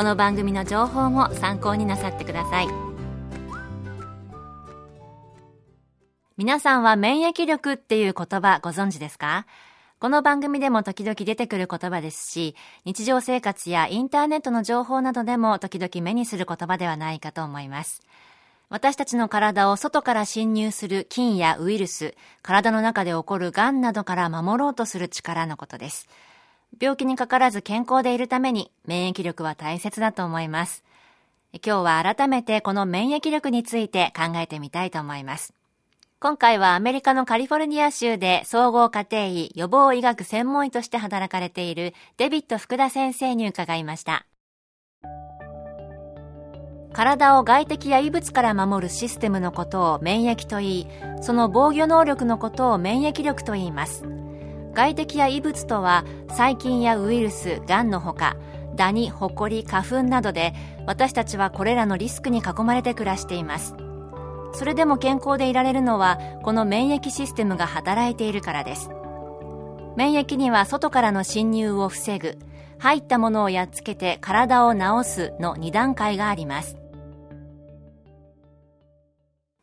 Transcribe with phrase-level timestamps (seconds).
[0.00, 2.68] この番組の情報も参考になさってください
[6.38, 9.44] 皆さんは免疫力っていう言葉ご存知ですか？
[9.98, 18.00] この番組でも時々出てくる言葉ですし、日常生活やインターネットの情報などでも時々目にする言葉ではないかと思います。
[18.70, 26.08] 私たちの体を外から侵入する菌やウイルス、体の中で起こる癌などから守ろうとする力のことです。
[26.78, 30.84] 病気にかからず健康でいるために免疫力は大切だと思います。
[31.52, 35.52] 今日は改めてこの免疫力について考えてみたいと思います。
[36.20, 44.26] 今回はアメリカのカリフォルニア州で総合家庭医予防医学専門医として働かれているデビット福田先生に伺いました。
[46.92, 50.86] 体を外敵や異物から守るシステムのことを免疫と言い、
[51.22, 54.04] その防御能力のことを免疫力と言います。
[54.72, 58.36] 外敵や異物とは細菌やウイルス、癌のほか、
[58.76, 60.54] ダニ、ホコリ、花粉などで
[60.86, 63.74] 私たちはこれらのリスクに囲まれて暮らしています。
[64.52, 68.90] それでも健康でいられるのはこの免疫システムが働いているからです
[69.96, 72.38] 免疫には外からの侵入を防ぐ
[72.78, 76.79] 入ったものをやっつけて体を治すの2段階があります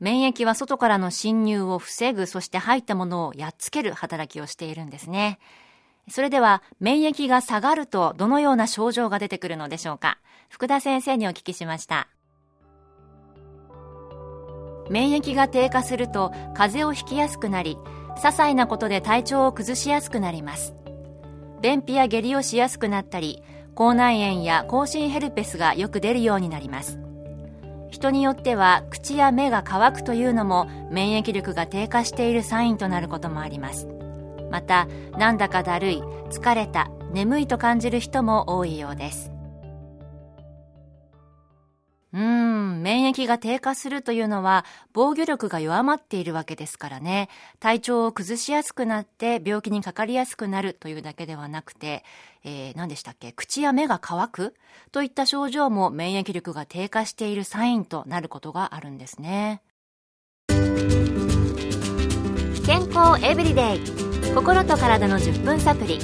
[0.00, 5.38] 免疫は外からの侵入を防ぐそして入ったものをやっつける働きをしているんですね。
[6.08, 10.18] それでは免疫が下がるとどのような症状が出てくるのでしょうか？
[10.48, 12.08] 福田先生にお聞きしました。
[14.88, 17.76] 免疫が低下すると風邪をひきやすくなり
[18.16, 20.74] 些細なことで体調を崩しやすくなります。
[21.60, 23.42] 便秘や下痢をしやすくなったり
[23.74, 26.98] 口内炎や口唇ヘルペスがよく出るようになります。
[27.90, 33.88] 人によっては口や目が乾くというのも免疫力が低下しているサインとなることもあります。
[34.50, 39.30] またなんだかだるい疲れた眠いと感じる人も多いようです。
[42.12, 42.69] うん、
[43.12, 47.28] 疫が低下するというのは防御力が弱まっているわけですからね。
[47.58, 52.04] 体調を崩しやすくなって病気にかかりやすくなるというだけではなくて、
[52.44, 53.32] えー、何でしたっけ？
[53.32, 54.54] 口や目が乾く？
[54.92, 59.62] といった症状も免疫力が低下しているサインとなることがあるんですね。
[62.66, 64.34] 健康エブリデイ。
[64.34, 65.98] 心と体の10分サプリ。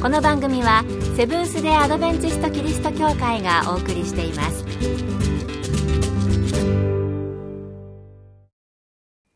[0.00, 0.82] この番組は
[1.14, 4.64] セブンス・デ・アドベンチスト・キリスト教会がお送りしています。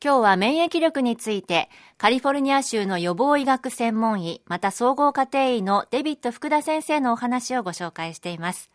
[0.04, 8.70] 今日は免疫力について、カリフォルニア州の予防医学専門医、また総合家庭医のデビット福田先生のお話をご紹介しています。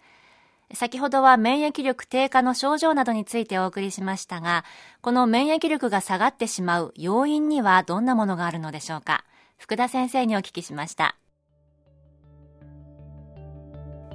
[0.73, 4.65] 先ほどは免疫力低下の症状などについてお送りしましたが、
[5.01, 9.23] この免疫力が下がってしまう要因にはどんなものがあるのでしょうか？
[9.59, 11.15] 福田先生にお聞きしました。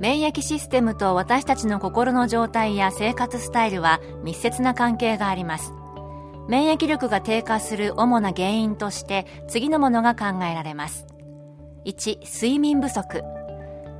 [0.00, 5.72] 免疫システムと私たちの心の状態や生活スタイルは密接な関係があります。
[6.48, 11.06] 免疫力が低下する主な原因として次のものが考えられます。
[11.84, 13.22] 1、睡眠不足。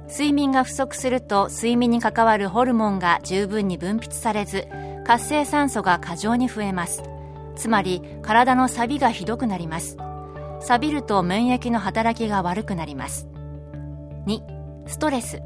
[0.09, 4.69] 睡眠が不足すると睡眠に関わるホルモンが十分に分泌されず、
[5.05, 7.03] 活性酸素が過剰に増えます。
[7.57, 9.97] つまり体の錆がひどくなります。
[10.61, 13.29] 錆びると免疫の働きが悪くなります。
[14.27, 14.41] 2、
[14.87, 15.43] ストレス。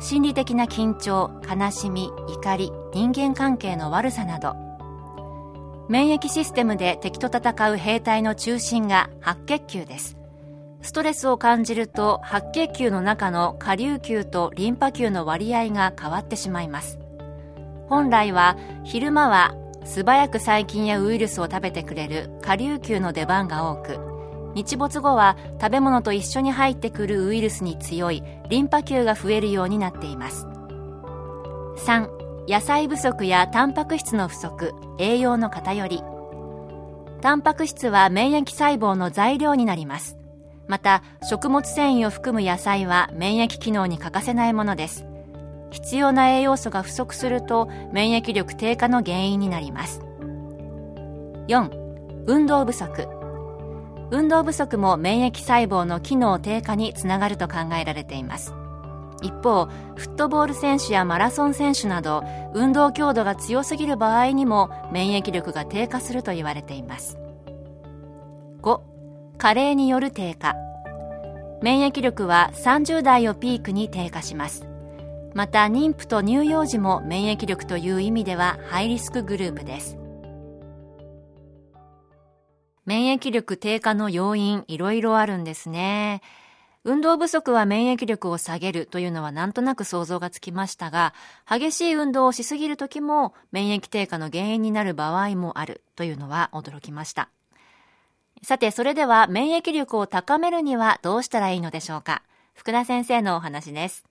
[0.00, 4.54] 心理的な緊張、悲しみ、怒り、人間関係の悪さなど、
[5.88, 10.18] 免疫システムで敵と戦う兵隊の中心が白血球です。
[10.82, 16.98] ストレスを感じると白血球の中の下流球とリンパ球の割合が変わってしまいます。
[17.88, 19.54] 本来は昼間は
[19.84, 23.98] 素早く細菌やウイルスを食べてくれる下流球の出番が多く
[24.54, 30.46] 日没後は食べ物と一緒に入ってくるウイルスに強いリンパ球が増えるようになっています。
[31.86, 32.17] 3
[32.48, 36.02] 野菜不足やタンパク質の不足栄養の偏り。
[37.20, 40.16] タンパク質は免疫細胞の材料になります。
[40.66, 45.04] また食物繊維を含む野菜は免疫機能に欠かせないものです。
[45.72, 50.00] 必要な栄養素が不足すると免疫力低下の原因になります。
[51.48, 51.68] 4
[52.26, 53.06] 運動不足。
[54.10, 58.54] 運動不足も免疫細胞の機能低下につながると考えられています。
[59.22, 59.66] 一方
[59.96, 62.24] フットボール選手やマラソン選手など
[62.54, 67.18] 運動強度が強すぎる場合にも免疫力が低下すると言われています。
[68.62, 68.80] 5
[69.38, 70.54] 加齢による低下。
[71.62, 74.66] 免疫力は30代をピークに低下します。
[75.34, 79.98] また妊婦と乳幼児も免疫力という意味ではハイリスクグループです。
[82.86, 86.22] 免疫力低下の要因いろいろあるんですね。
[86.84, 91.12] 運動不足は免疫力を下げるというのはなんとなく想像がつきましたが、
[91.48, 97.30] 激しい運動をしすぎる時も免疫低下の原因になる場合もあるというのは驚きました。
[98.42, 102.22] さて、それでは免疫力を高めるにはどうしたらいいのでしょうか
[102.54, 104.04] 福田先生のお話です。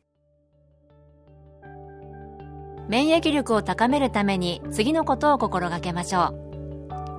[2.89, 6.33] 免疫力を高めるために次のことを心がけましょ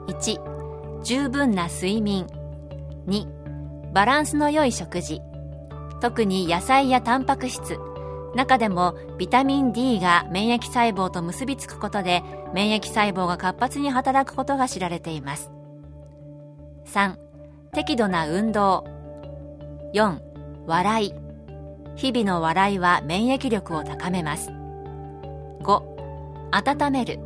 [0.06, 0.12] う。
[0.12, 2.26] 1、十分な睡眠。
[3.06, 5.20] 2、バランスの良い食事。
[6.00, 7.78] 特に野菜やタンパク質。
[8.34, 12.22] 中でもビタミン D が免疫細胞と結びつくことで
[12.52, 15.50] 免疫細胞が活発に働くことが知られています。
[16.86, 17.16] 3
[17.72, 18.84] 適度な運動。
[19.94, 20.20] 4
[20.66, 21.14] 笑い。
[21.96, 24.50] 日々の笑いは免疫力を高めます。
[25.62, 25.82] 5
[26.50, 27.18] 温める。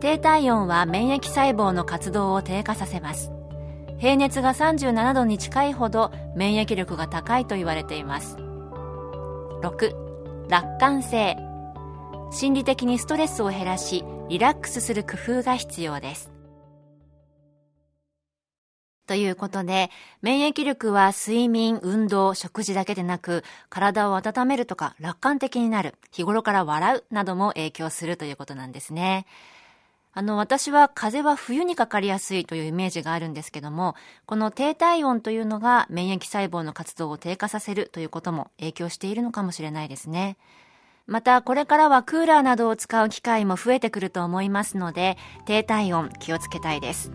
[0.00, 3.32] 低体温は免疫細胞の活動を低下させます。
[3.98, 8.36] 平熱が37度に近いほど免疫力が高いと言われています。
[8.36, 11.36] 6楽観性。
[12.30, 16.38] 心理的にストレスを減らしリラックスする工夫が必要です。
[19.08, 19.90] ということで、
[20.20, 29.24] 免疫力は睡眠、運動、食事だけでなく、体を温めるとか楽観的になる、日頃から笑うなども影響するということなんですね。
[30.18, 33.94] あの、私は風邪は冬にかかりやすいというイメージがあるんですけども、
[34.26, 40.36] この低体温というのが免疫細胞の活動を低下させるということも影響しているのかもしれないですね。
[41.06, 45.16] また、これからはクーラーなどを使う機会も増えてくると思いますので、
[45.46, 47.12] 低体温気をつけたいです。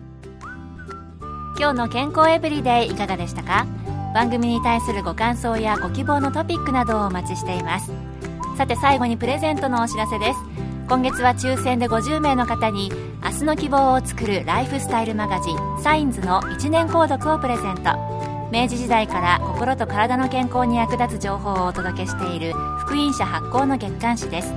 [1.58, 3.66] 今日の健康エブリデイいかがでしたか？
[4.14, 7.92] 番組に対するご感想やご希望のトピックなどをお待ちしています
[8.56, 10.38] さて最後にプレゼントのお知らせです
[10.86, 12.92] 今月は抽選で50名の方に
[13.22, 17.92] 明日の希望を作るライフスタイルマガジンサインズの1年購読をプレゼント。
[18.52, 24.52] 明治時代から心と体の健康に役立つ情報をお届けしている福音社発行の月刊誌です。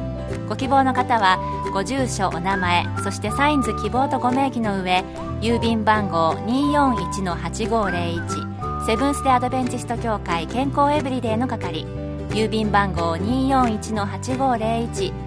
[0.49, 1.39] ご希望の方は
[1.73, 5.05] ご住所お名前そしてサインズ希望とご名義の上
[5.39, 11.85] 郵便番号241-8501セブンス・デ・アドベンチスト協会健康エブリデイの係。
[12.31, 15.26] 郵便番号241-8501